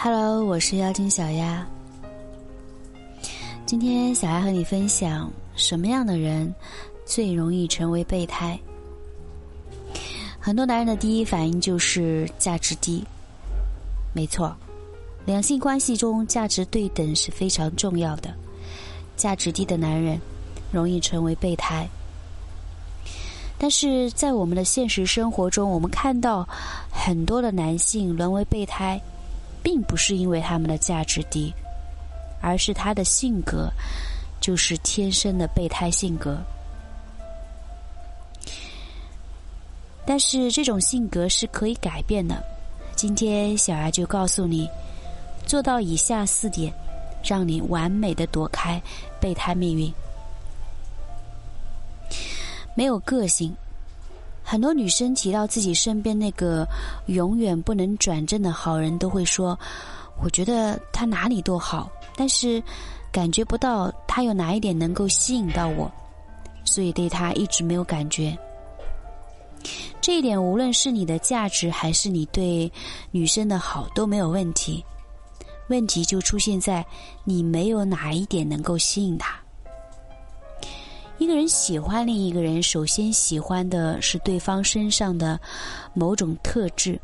[0.00, 1.66] Hello，我是妖精小丫。
[3.66, 6.54] 今天小丫和你分享什么样的人
[7.04, 8.56] 最容易成为备胎？
[10.38, 13.04] 很多男人的第一反应就是价值低。
[14.14, 14.56] 没错，
[15.26, 18.32] 两性关系中价值对等是非常重要的。
[19.16, 20.16] 价值低的男人
[20.70, 21.88] 容易成为备胎。
[23.58, 26.48] 但是在我们的现实生活中，我们看到
[26.88, 29.00] 很多的男性沦为备胎，
[29.62, 31.52] 并不是因为他们的价值低，
[32.40, 33.70] 而是他的性格
[34.40, 36.38] 就是天生的备胎性格。
[40.06, 42.42] 但是这种性格是可以改变的。
[42.96, 44.68] 今天小艾就告诉你，
[45.46, 46.72] 做到以下四点，
[47.22, 48.80] 让你完美的躲开
[49.20, 49.92] 备胎命运。
[52.74, 53.54] 没有个性，
[54.50, 56.66] 很多女生提到自己身边那个
[57.04, 59.56] 永远不能转正的好人，都会说
[60.24, 62.62] ：“我觉得他哪里都好，但是
[63.12, 65.92] 感觉不到他有哪一点能够吸引到我，
[66.64, 68.34] 所以对他一直没有感觉。”
[70.00, 72.72] 这一点，无论是你的价值还是你对
[73.10, 74.82] 女生的好都没有问题，
[75.68, 76.82] 问题就出现在
[77.22, 79.38] 你没有哪一点能够吸引他。
[81.18, 85.38] 一个人喜欢另一个人，首先喜欢的是对方身上的
[85.92, 86.98] 某种特质。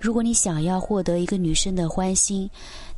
[0.00, 2.48] 如果你想要获得一个女生的欢心，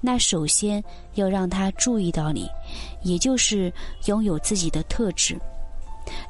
[0.01, 0.83] 那首先
[1.15, 2.49] 要让她注意到你，
[3.03, 3.73] 也就是
[4.07, 5.37] 拥有自己的特质。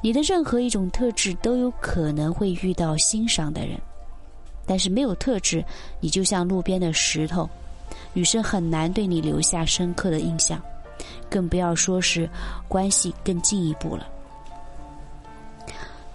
[0.01, 3.79] 你的任何一种特质都有可能会遇到欣赏的人，
[4.65, 5.63] 但是没有特质，
[5.99, 7.47] 你就像路边的石头，
[8.13, 10.59] 女生很难对你留下深刻的印象。
[11.29, 12.29] 更不要说是
[12.67, 14.07] 关系更进一步了。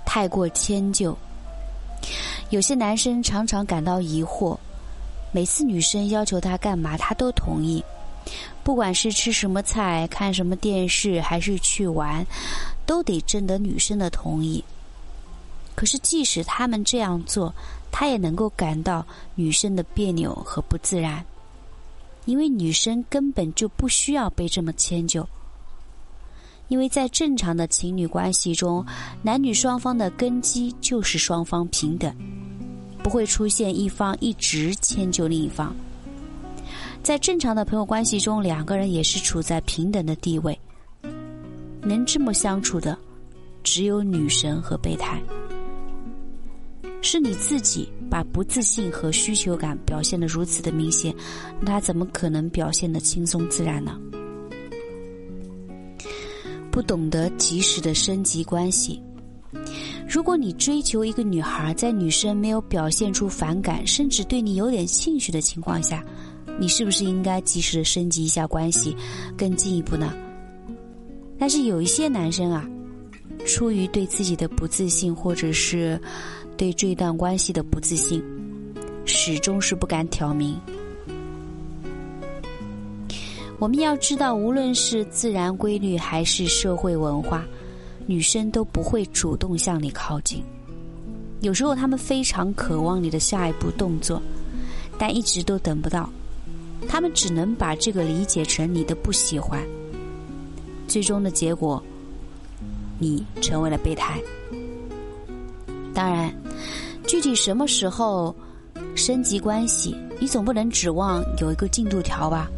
[0.05, 1.17] 太过迁就，
[2.51, 4.57] 有些男生常常感到疑惑：
[5.33, 7.85] 每次女生要求他干嘛，他都同意，
[8.63, 12.27] 不管是吃什么菜、看什么电视，还是去玩，
[12.87, 14.65] 都得征得女生的同意。
[15.75, 17.53] 可是，即使他们这样做，
[17.93, 19.05] 他也能够感到
[19.35, 21.23] 女生的别扭和不自然。
[22.27, 25.27] 因为女生根本就不需要被这么迁就，
[26.69, 28.85] 因为在正常的情侣关系中，
[29.23, 32.15] 男女双方的根基就是双方平等，
[33.03, 35.75] 不会出现一方一直迁就另一方。
[37.03, 40.59] 在正常的朋友关系中，两个人也是处在平等的地位，
[41.81, 42.99] 能这么相处的，
[43.63, 45.23] 只有女神和备胎。
[47.07, 51.15] 是你自己把不自信和需求感表现得如此的明显，
[51.65, 53.97] 他怎么可能表现得轻松自然呢？
[56.69, 59.01] 不懂得及时的升级关系。
[60.09, 66.05] 如果你追求一个女孩，在女生没有表现出反感，甚至对你有点兴趣的情况下，
[66.59, 68.97] 你是不是应该及时的升级一下关系，
[69.39, 70.13] 更进一步呢？
[71.39, 72.69] 但是有一些男生啊，
[73.47, 76.01] 出于对自己的不自信，或者是。
[76.57, 78.23] 对这段关系的不自信，
[79.05, 80.59] 始终是不敢挑明。
[83.59, 87.45] 我们要知道，无论是自然规律还是社会文化，
[88.07, 90.43] 女生都不会主动向你靠近。
[91.41, 94.21] 有时候，她们非常渴望你的下一步动作，
[94.99, 96.09] 但一直都等不到。
[96.89, 99.63] 他们只能把这个理解成你的不喜欢。
[100.87, 101.83] 最终的结果，
[102.99, 104.21] 你成为了备胎。
[105.97, 106.31] 当然，
[107.07, 108.37] 具体什么时候
[108.95, 112.51] 升级关系，你总不能指望有一个进度条吧？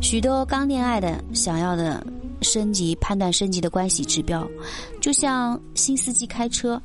[0.00, 2.06] 许多刚恋爱的想要的
[2.40, 4.46] 升级判断升级的关系指标，
[5.00, 6.80] 就像新司机开车，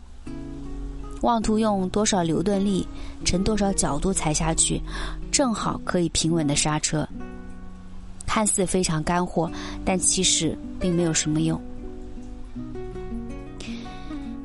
[1.21, 2.83] 妄图用多少牛顿力
[3.23, 4.81] 乘多少角度踩下去，
[5.31, 7.07] 正好可以平稳的刹车。
[8.25, 9.47] 看似非常干货，
[9.85, 11.61] 但其实并没有什么用。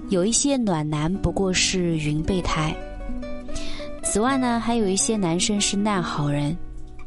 [0.08, 2.74] 有一些暖男不过是云备胎。
[4.02, 6.56] 此外呢，还有一些男生是烂好人，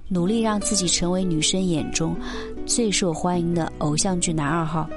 [0.07, 2.15] 努力让自己成为女生眼中
[2.65, 4.88] 最受欢迎的偶像剧男二号，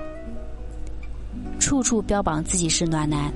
[1.58, 3.32] 处处标榜自己是暖男。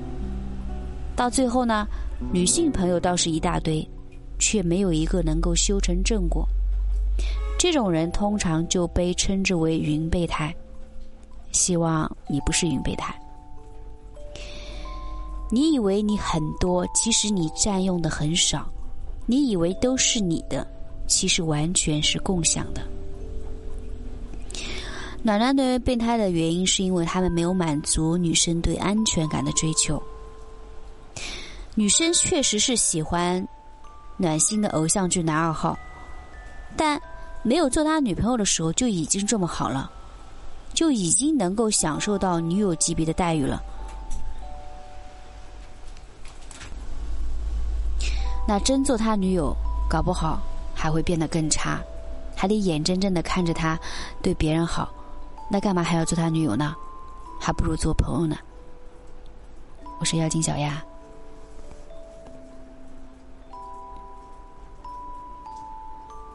[1.15, 1.87] 到最后呢，
[2.31, 3.85] 女性朋友倒是一大堆，
[4.37, 6.47] 却没有一个能够修成正果。
[7.57, 10.53] 这种人通常就被称之为云备胎。
[11.51, 13.19] 希望你不是云备胎。
[15.51, 18.59] 你以为你很多，其实你占用的很少；
[19.25, 20.65] 你以为都是你的，
[21.07, 22.81] 其实完全是共享的。
[25.23, 30.01] 暖男对备胎的原因，是因为他们没有满足女生对安全感的追求。
[31.75, 33.45] 女生确实是喜欢
[34.17, 35.77] 暖心的偶像剧男二号，
[36.77, 37.01] 但
[37.41, 39.91] 没有做他女朋友的时候就已经这么好了，
[40.73, 43.61] 就已经能够享受到女友级别的待遇了。
[48.49, 49.55] 那真做他女友，
[49.87, 50.39] 搞不好
[50.73, 51.79] 还会变得更差，
[52.35, 53.77] 还得眼睁睁的看着他
[54.23, 54.89] 对别人好，
[55.51, 56.75] 那干嘛还要做他女友呢？
[57.39, 58.35] 还不如做朋友呢。
[59.99, 60.83] 我是妖精小丫。